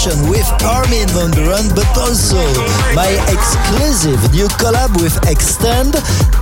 session 0.00 0.30
with 0.30 0.48
Armin 0.64 1.08
van 1.08 1.30
Buuren, 1.32 1.68
but 1.74 1.86
also 1.98 2.40
my 2.94 3.08
exclusive 3.28 4.20
new 4.32 4.48
collab 4.56 4.94
with 5.02 5.16
Extend. 5.28 5.96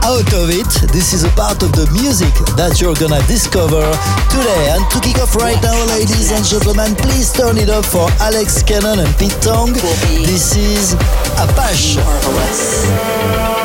Out 0.05 0.32
of 0.32 0.50
it, 0.50 0.69
this 0.93 1.12
is 1.12 1.25
a 1.25 1.31
part 1.31 1.62
of 1.62 1.72
the 1.72 1.90
music 1.93 2.32
that 2.56 2.81
you're 2.81 2.94
gonna 2.94 3.22
discover 3.26 3.82
today. 4.31 4.62
And 4.70 4.84
to 4.90 5.00
kick 5.00 5.19
off 5.20 5.34
right 5.34 5.60
now, 5.62 5.78
ladies 5.87 6.31
and 6.31 6.44
gentlemen, 6.44 6.94
please 6.94 7.32
turn 7.32 7.58
it 7.58 7.69
up 7.69 7.84
for 7.84 8.08
Alex 8.20 8.62
Cannon 8.62 9.00
and 9.00 9.16
Pete 9.19 9.38
Tong. 9.43 9.72
This 9.72 10.55
is 10.56 10.94
Apache. 11.43 11.99
Marvelous. 11.99 13.57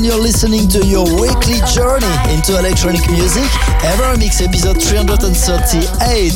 And 0.00 0.06
you're 0.06 0.16
listening 0.16 0.66
to 0.68 0.86
your 0.86 1.04
weekly 1.20 1.60
journey 1.76 2.08
into 2.32 2.56
electronic 2.58 3.04
music, 3.10 3.44
Ever 3.84 4.16
Mix 4.16 4.40
episode 4.40 4.80
338. 4.80 6.32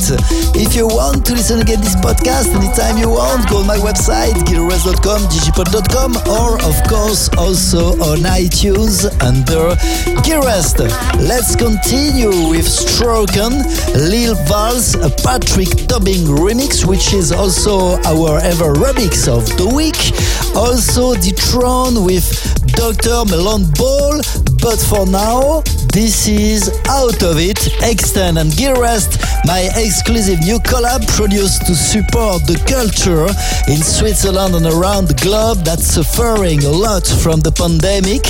If 0.53 0.75
you 0.75 0.85
want 0.85 1.25
to 1.25 1.33
listen 1.33 1.61
again 1.61 1.81
this 1.81 1.95
podcast 1.95 2.53
anytime 2.53 2.99
you 2.99 3.09
want, 3.09 3.49
go 3.49 3.57
on 3.57 3.65
my 3.65 3.77
website, 3.77 4.33
giras.com, 4.45 5.17
digipod.com, 5.33 6.13
or 6.29 6.61
of 6.61 6.77
course 6.87 7.27
also 7.39 7.97
on 8.05 8.19
iTunes 8.29 9.09
under 9.25 9.73
Girest. 10.21 10.77
Let's 11.17 11.55
continue 11.55 12.29
with 12.47 12.69
Stroken, 12.69 13.65
Lil 13.95 14.35
Vals, 14.45 14.93
a 14.93 15.09
Patrick 15.23 15.87
Topping 15.87 16.29
remix, 16.37 16.85
which 16.85 17.13
is 17.13 17.31
also 17.31 17.97
our 18.05 18.37
ever 18.45 18.75
remix 18.75 19.27
of 19.27 19.49
the 19.57 19.65
week. 19.65 20.13
Also 20.55 21.15
Detron 21.15 22.05
with 22.05 22.54
Dr. 22.75 23.25
Melon 23.29 23.65
Ball, 23.77 24.21
but 24.61 24.79
for 24.79 25.05
now, 25.07 25.61
this 25.93 26.27
is 26.27 26.69
Out 26.87 27.23
of 27.23 27.37
It, 27.39 27.57
Extend 27.81 28.37
and 28.37 28.55
Gear 28.55 28.75
Rest, 28.79 29.19
my 29.45 29.69
exclusive 29.75 30.39
new 30.41 30.59
collab 30.59 31.07
produced 31.15 31.65
to 31.67 31.75
support 31.75 32.45
the 32.45 32.57
culture 32.67 33.27
in 33.71 33.81
Switzerland 33.81 34.55
and 34.55 34.65
around 34.65 35.07
the 35.07 35.13
globe 35.15 35.59
that's 35.63 35.85
suffering 35.85 36.63
a 36.63 36.69
lot 36.69 37.07
from 37.23 37.39
the 37.41 37.51
pandemic. 37.51 38.25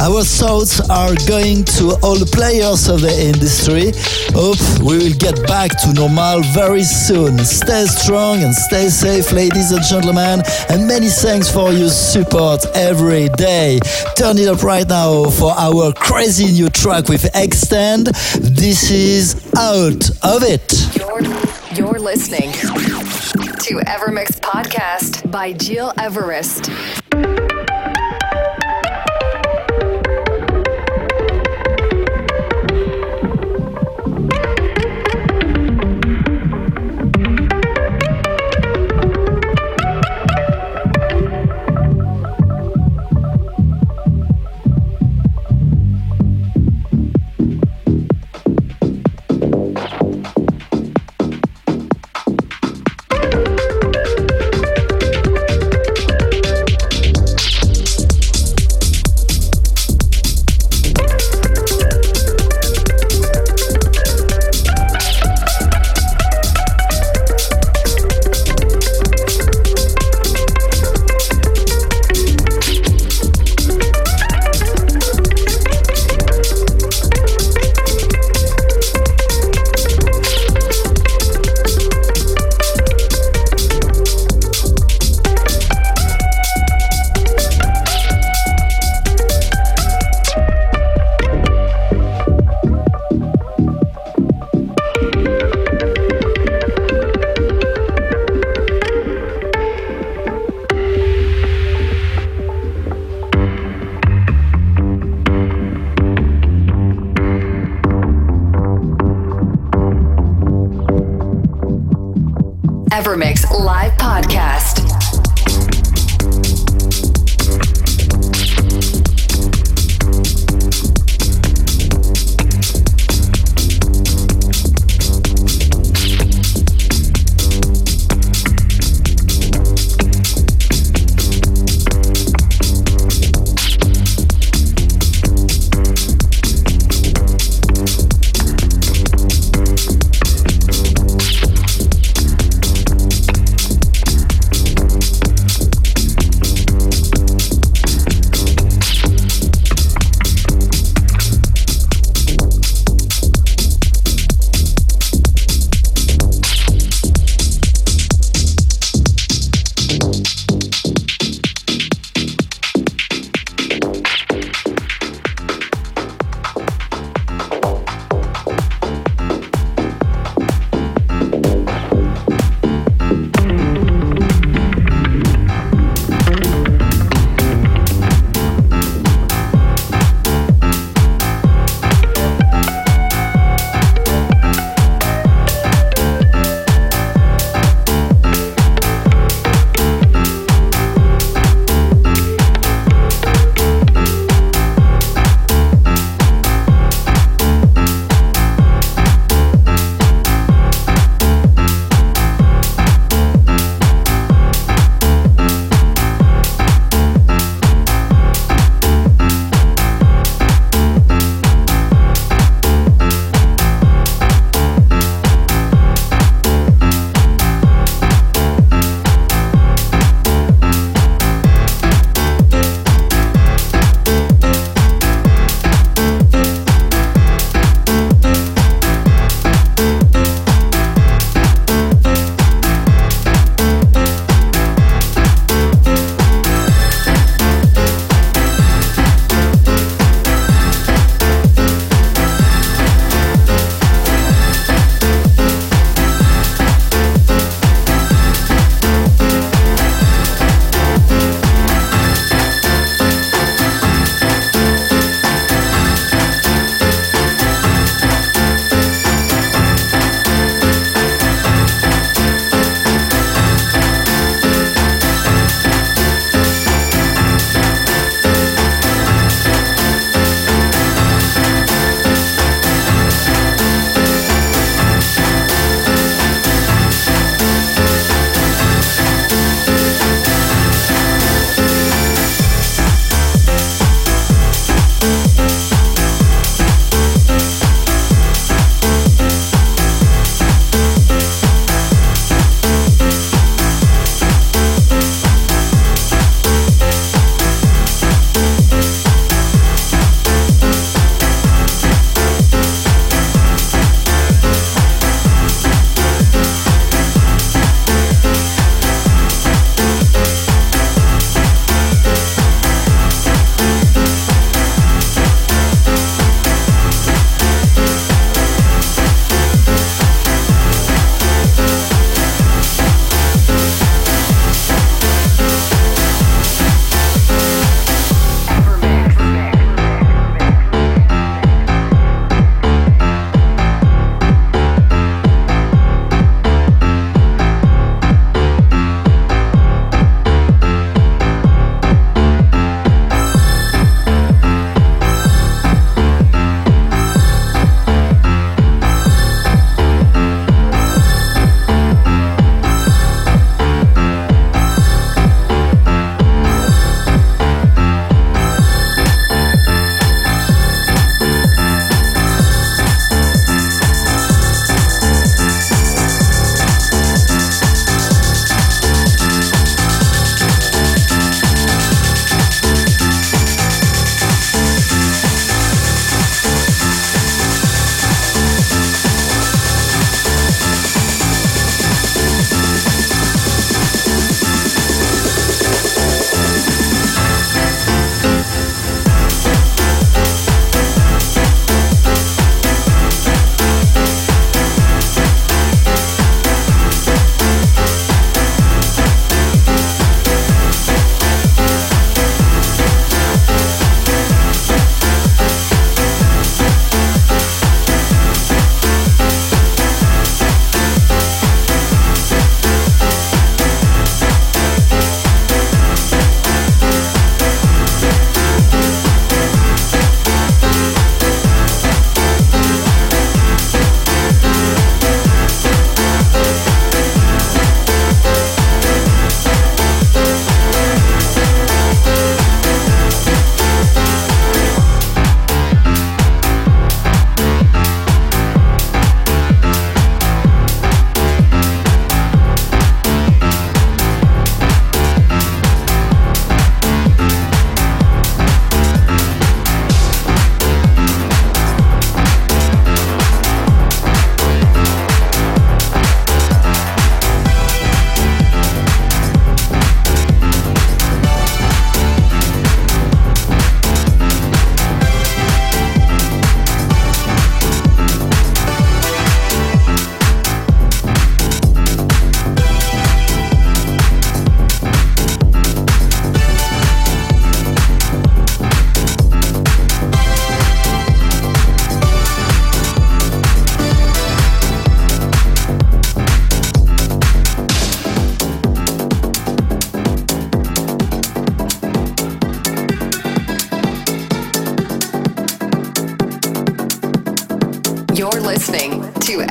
Our 0.00 0.24
thoughts 0.24 0.80
are 0.88 1.14
going 1.28 1.62
to 1.76 1.92
all 2.02 2.16
the 2.16 2.24
players 2.32 2.88
of 2.88 3.02
the 3.02 3.12
industry. 3.12 3.92
Hope 4.32 4.56
we 4.80 4.96
will 4.96 5.16
get 5.18 5.36
back 5.46 5.76
to 5.82 5.92
normal 5.92 6.40
very 6.54 6.84
soon. 6.84 7.36
Stay 7.44 7.84
strong 7.84 8.42
and 8.42 8.54
stay 8.54 8.88
safe, 8.88 9.30
ladies 9.30 9.72
and 9.72 9.82
gentlemen, 9.84 10.40
and 10.70 10.88
many 10.88 11.08
thanks 11.08 11.52
for 11.52 11.70
your 11.72 11.90
support 11.90 12.64
every 12.74 13.28
day. 13.36 13.78
Turn 14.16 14.38
it 14.38 14.48
up 14.48 14.62
right 14.62 14.88
now 14.88 15.28
for 15.28 15.52
our 15.52 15.92
crazy 15.92 16.50
new 16.50 16.70
track 16.70 17.10
with 17.10 17.28
Extend. 17.34 18.06
This 18.40 18.90
is 18.90 19.36
Out 19.58 20.08
of 20.24 20.42
It. 20.42 20.96
You're, 20.96 21.20
you're 21.76 21.98
listening 21.98 22.52
to 22.52 23.74
Evermix 23.84 24.40
Podcast 24.40 25.30
by 25.30 25.52
Gil 25.52 25.92
Everest. 25.98 26.70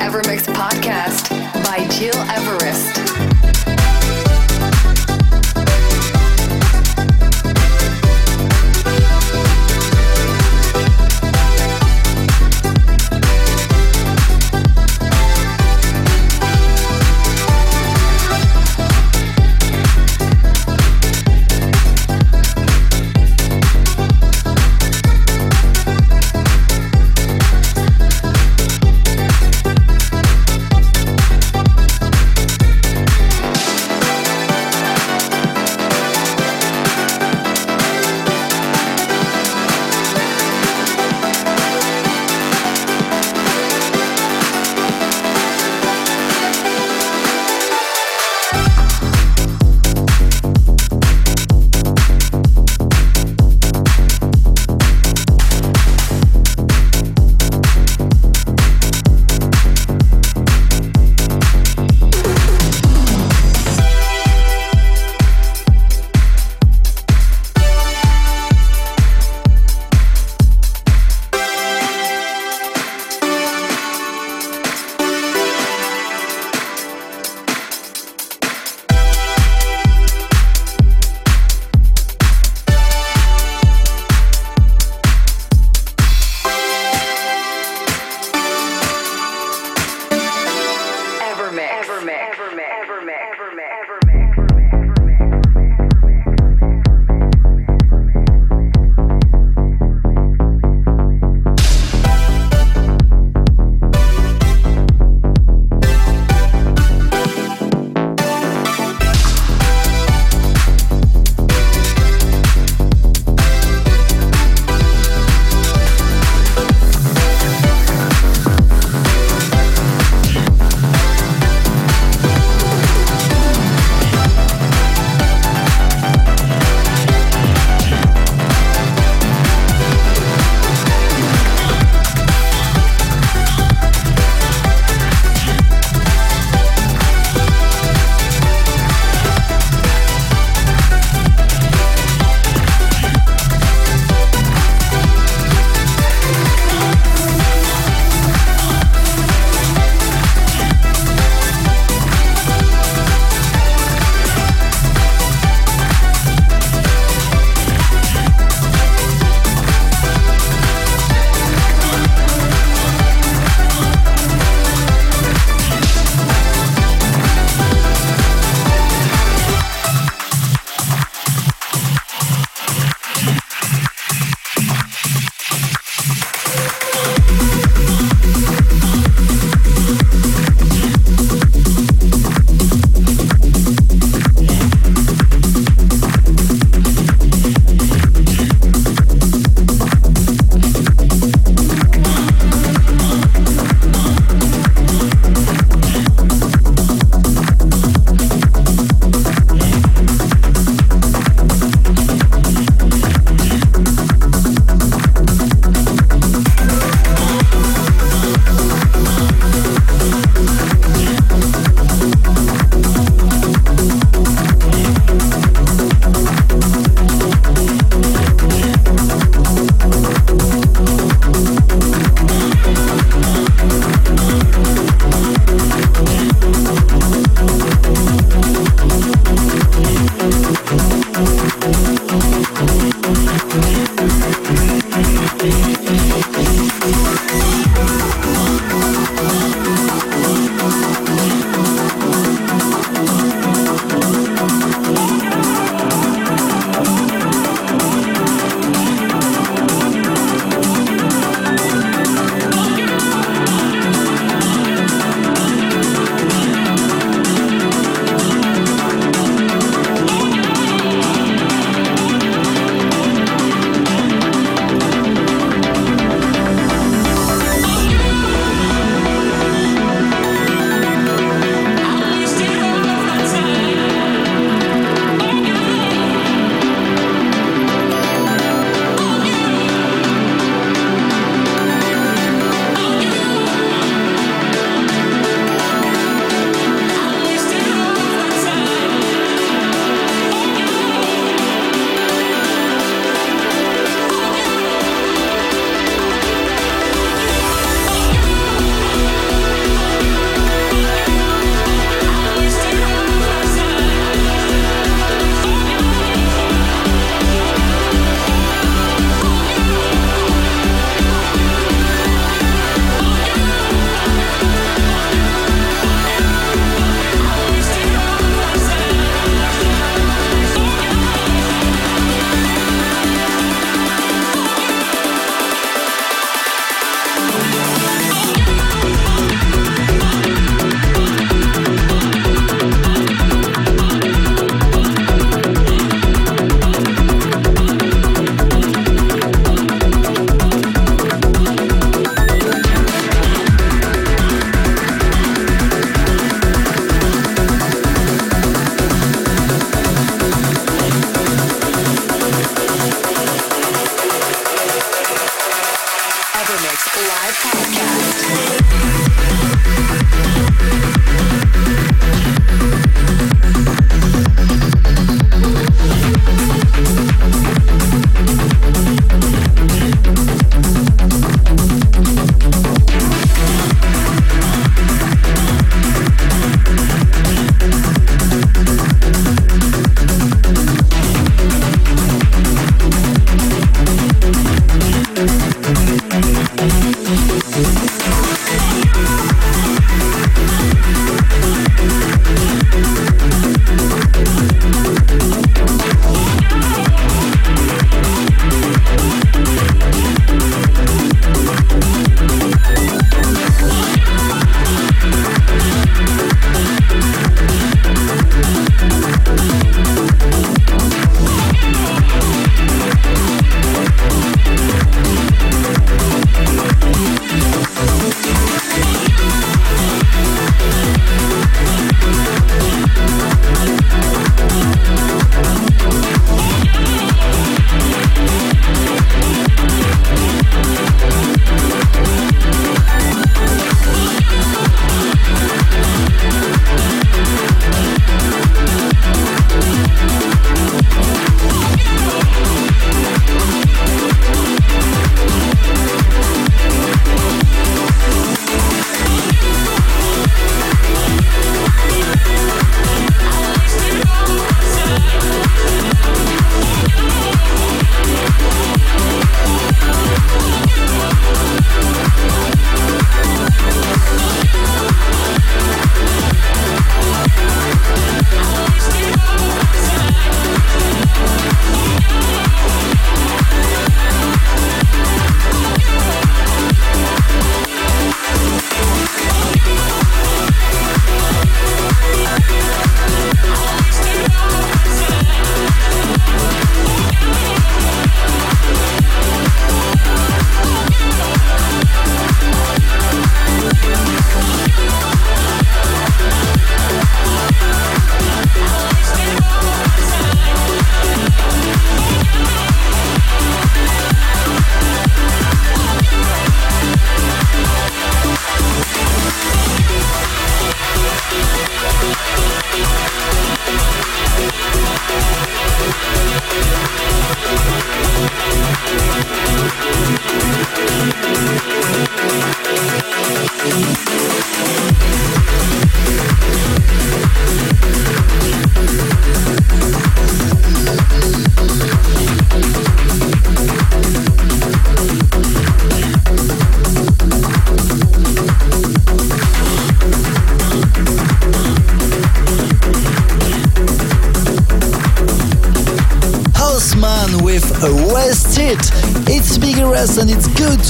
Evermix 0.00 0.46
Podcast 0.46 1.28
by 1.62 1.86
Gil 1.88 2.14
Everest. 2.30 3.29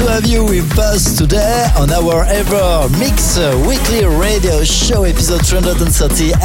To 0.00 0.10
have 0.10 0.26
you 0.26 0.44
with 0.44 0.78
us 0.78 1.18
today 1.18 1.68
on 1.76 1.90
our 1.90 2.24
ever 2.24 2.88
mix 2.98 3.36
uh, 3.36 3.52
weekly 3.68 4.04
radio 4.04 4.64
show 4.64 5.04
episode 5.04 5.44
338. 5.44 6.40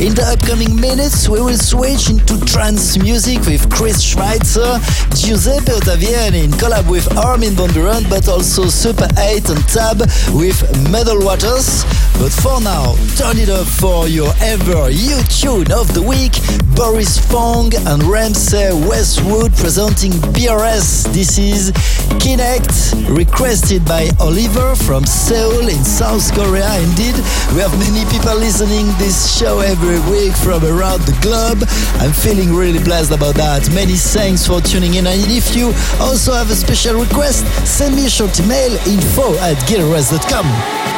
In 0.00 0.12
the 0.14 0.24
upcoming 0.28 0.78
minutes, 0.78 1.26
we 1.26 1.40
will 1.40 1.56
switch 1.56 2.10
into 2.10 2.38
trance 2.44 2.98
music 2.98 3.40
with 3.46 3.64
Chris 3.70 4.02
Schweitzer, 4.02 4.78
Giuseppe 5.16 5.72
Ottaviani 5.72 6.44
in 6.44 6.50
collab 6.52 6.90
with 6.90 7.06
Armin 7.16 7.54
van 7.54 7.70
Buuren, 7.70 8.08
but 8.10 8.28
also 8.28 8.68
Super 8.68 9.08
8 9.16 9.48
and 9.48 9.64
Tab 9.68 9.98
with 10.36 10.60
Metal 10.90 11.18
Waters. 11.24 11.84
But 12.22 12.32
for 12.34 12.60
now, 12.60 12.94
turn 13.18 13.36
it 13.36 13.48
up 13.48 13.66
for 13.66 14.06
your 14.06 14.30
ever 14.38 14.88
you 14.90 15.18
tune 15.26 15.72
of 15.72 15.92
the 15.92 16.00
week, 16.00 16.38
Boris 16.78 17.18
Fong 17.18 17.74
and 17.74 18.00
Ramsey 18.04 18.70
Westwood 18.86 19.52
presenting 19.56 20.12
BRS. 20.30 21.12
This 21.12 21.36
is 21.36 21.72
Kinect, 22.22 22.70
requested 23.10 23.84
by 23.84 24.06
Oliver 24.20 24.76
from 24.76 25.04
Seoul 25.04 25.66
in 25.66 25.82
South 25.82 26.32
Korea. 26.32 26.70
Indeed, 26.78 27.18
we 27.54 27.58
have 27.58 27.74
many 27.82 28.06
people 28.06 28.38
listening 28.38 28.86
this 29.02 29.36
show 29.36 29.58
every 29.58 29.98
week 30.08 30.32
from 30.46 30.62
around 30.62 31.02
the 31.02 31.18
globe. 31.26 31.66
I'm 31.98 32.12
feeling 32.12 32.54
really 32.54 32.78
blessed 32.78 33.10
about 33.10 33.34
that. 33.34 33.68
Many 33.74 33.94
thanks 33.94 34.46
for 34.46 34.60
tuning 34.60 34.94
in. 34.94 35.08
And 35.08 35.26
if 35.26 35.56
you 35.56 35.74
also 35.98 36.32
have 36.34 36.52
a 36.52 36.54
special 36.54 37.00
request, 37.02 37.42
send 37.66 37.96
me 37.96 38.06
a 38.06 38.10
short 38.10 38.38
email 38.38 38.70
info 38.86 39.34
at 39.42 39.58
gileverest.com. 39.66 40.91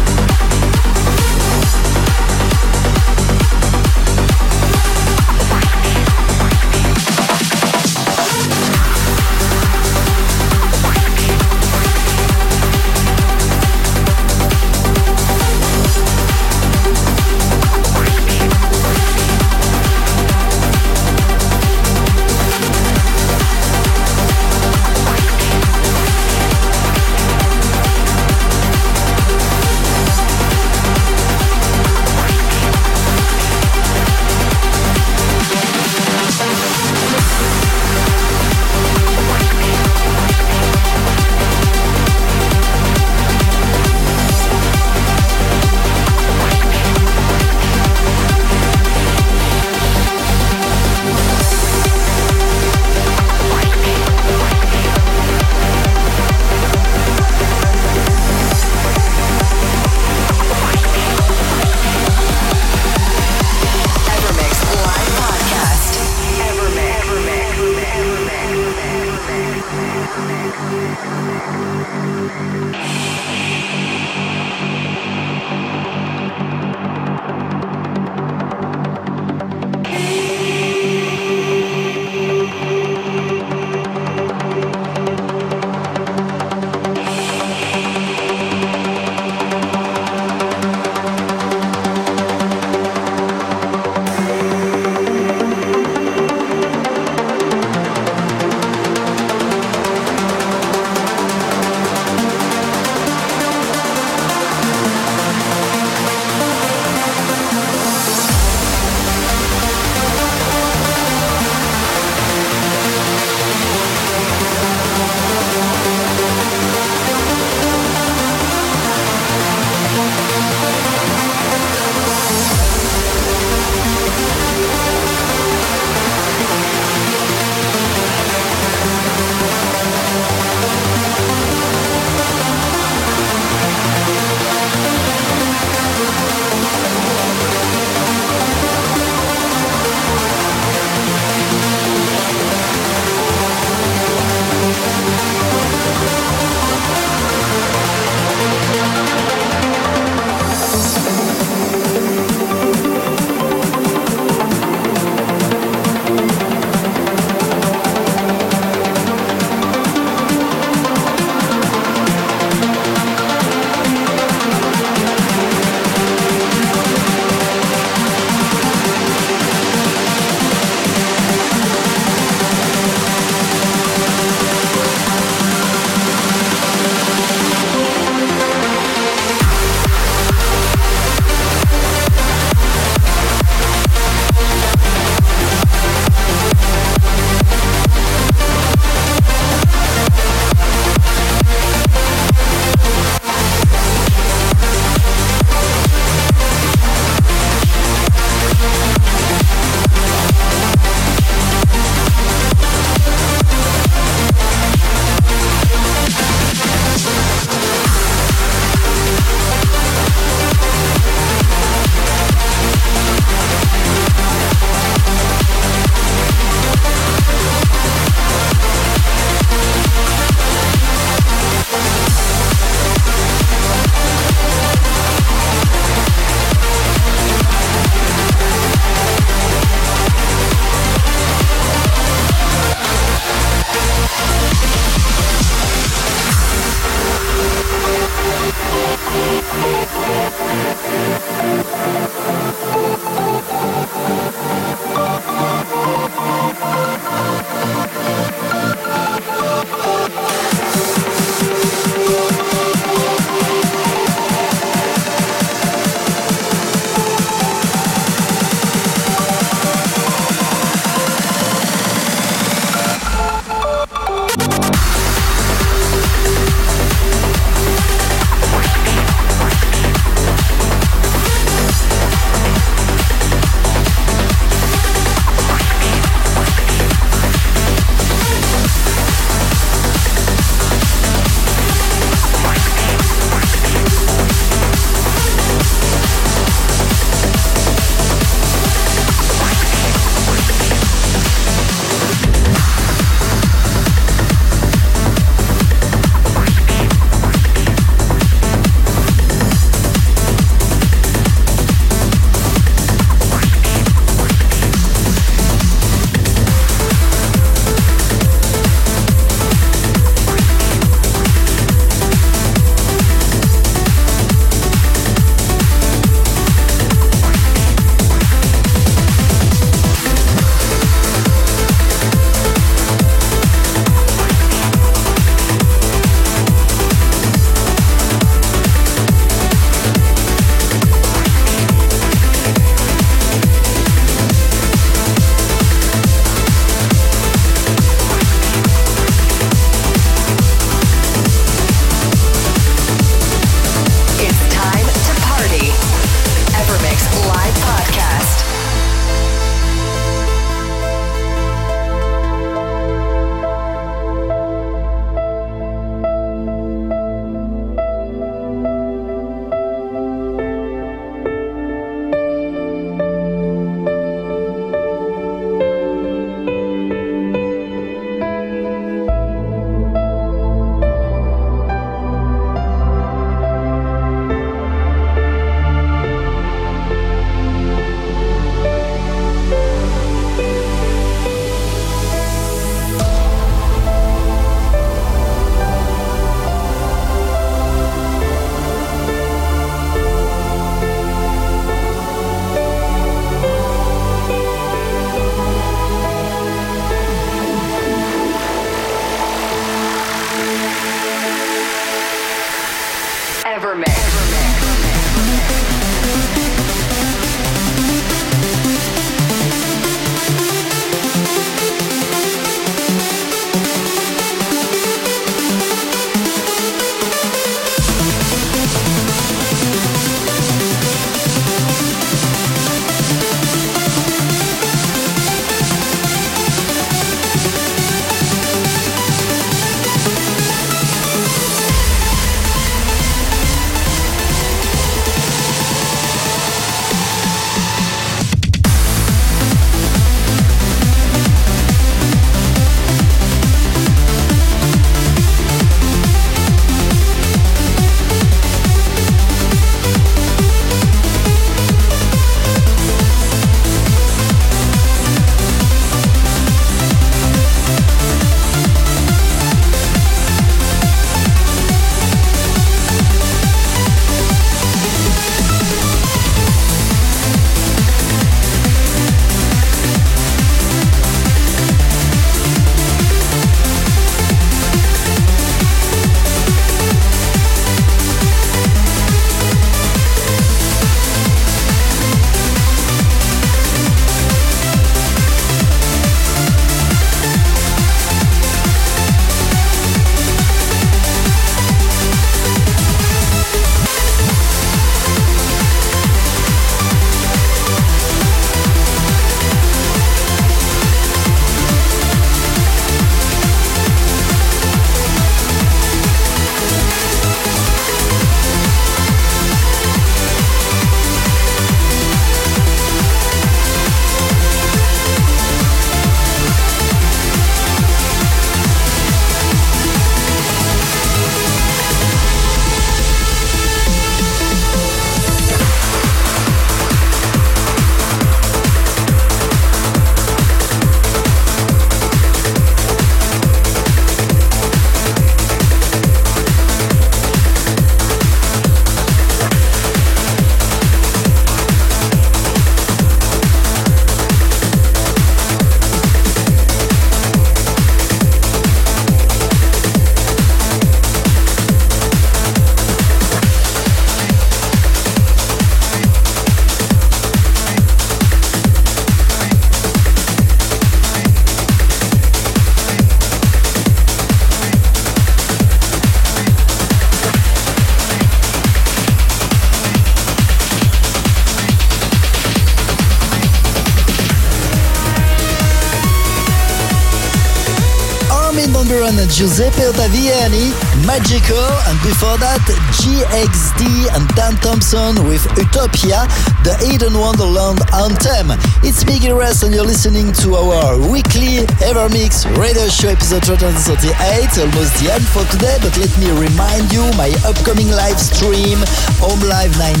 And 581.34 581.98
before 582.06 582.38
that, 582.38 582.62
GXD 583.02 584.06
and 584.14 584.22
Dan 584.38 584.54
Thompson 584.62 585.26
with 585.26 585.42
Utopia, 585.58 586.30
the 586.64 586.72
Eden 586.88 587.12
Wonderland 587.12 587.84
anthem. 587.92 588.48
It's 588.80 589.04
Miggy 589.04 589.28
Rest, 589.36 589.62
and 589.62 589.76
you're 589.76 589.84
listening 589.84 590.32
to 590.40 590.56
our 590.56 590.96
weekly 590.96 591.68
Evermix 591.84 592.48
radio 592.56 592.88
show 592.88 593.12
episode 593.12 593.44
238, 593.44 594.16
almost 594.64 594.96
the 594.96 595.12
end 595.12 595.24
for 595.28 595.44
today, 595.52 595.76
but 595.84 595.92
let 596.00 596.08
me 596.16 596.32
remind 596.32 596.88
you 596.88 597.04
my 597.20 597.28
upcoming 597.44 597.92
live 597.92 598.16
stream, 598.16 598.80
Home 599.20 599.44
Live 599.44 599.76
19, 599.76 600.00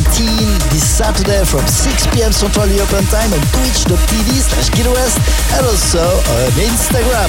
this 0.72 0.88
Saturday 0.88 1.44
from 1.44 1.68
6 1.68 2.08
p.m. 2.16 2.32
Central 2.32 2.64
European 2.72 3.04
Time 3.12 3.28
on 3.36 3.44
twitch.tv 3.52 4.28
slash 4.40 4.72
West 4.72 5.20
and 5.60 5.68
also 5.68 6.00
on 6.00 6.48
Instagram. 6.64 7.28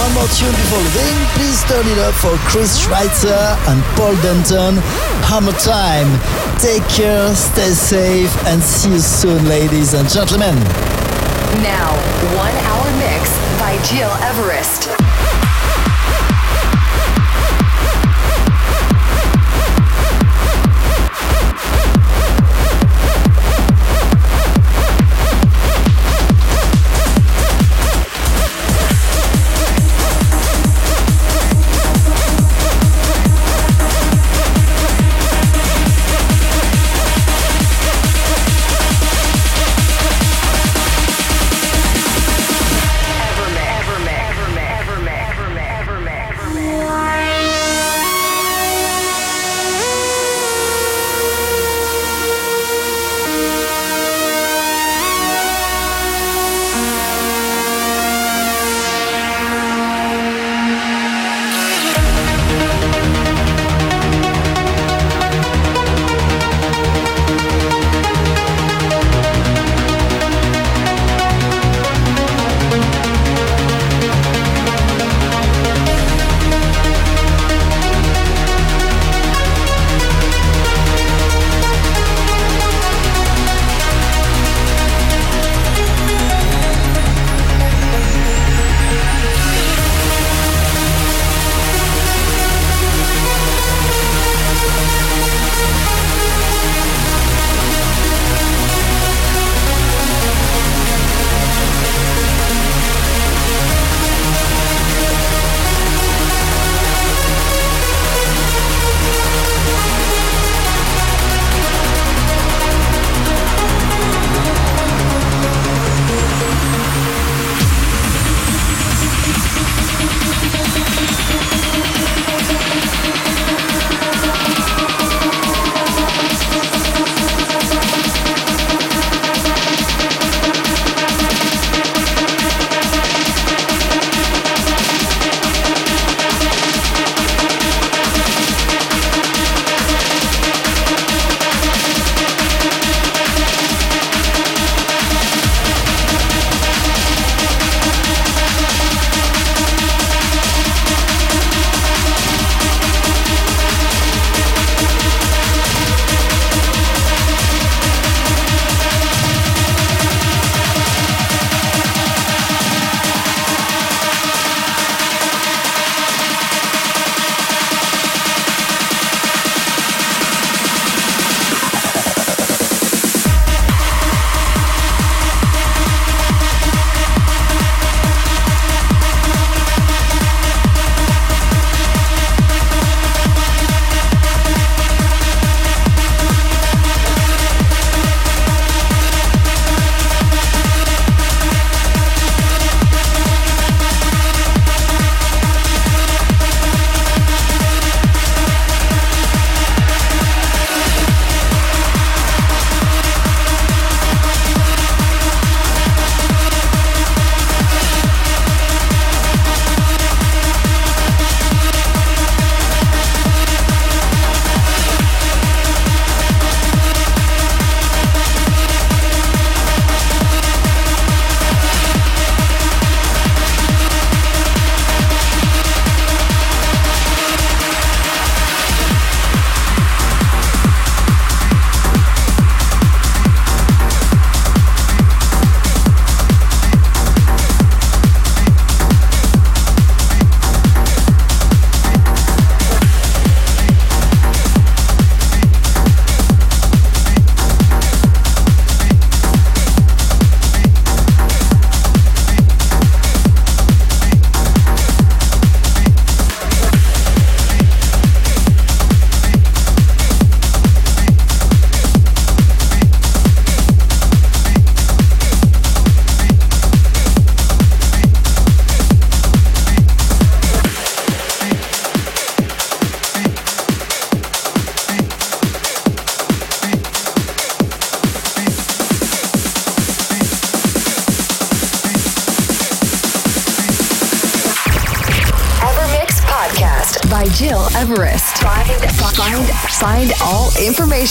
One 0.00 0.12
more 0.16 0.30
tune 0.32 0.56
before 0.56 0.80
leaving 0.96 1.20
please 1.36 1.60
turn 1.68 1.86
it 1.86 1.98
up 2.00 2.14
for 2.16 2.32
Chris 2.48 2.80
Schweitzer 2.80 3.44
and 3.68 3.84
Paul 3.94 4.16
Denton. 4.24 4.80
Hammer 5.28 5.52
time. 5.52 6.08
Take 6.60 6.88
care, 6.88 7.34
stay 7.34 7.70
safe, 7.70 8.46
and 8.46 8.62
see 8.62 8.90
you 8.90 8.98
soon, 8.98 9.46
ladies 9.46 9.92
and 9.92 10.08
gentlemen. 10.08 10.54
Now, 11.62 11.92
one 12.36 12.54
hour 12.66 12.90
mix 12.98 13.36
by 13.58 13.76
Everest. 13.84 14.08
Everest. 14.22 15.13